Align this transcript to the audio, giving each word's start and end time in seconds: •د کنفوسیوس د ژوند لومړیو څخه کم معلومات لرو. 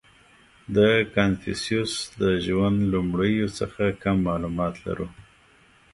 •د 0.75 0.77
کنفوسیوس 1.15 1.93
د 2.21 2.23
ژوند 2.45 2.77
لومړیو 2.93 3.47
څخه 3.59 3.83
کم 4.03 4.17
معلومات 4.27 4.75
لرو. 4.85 5.07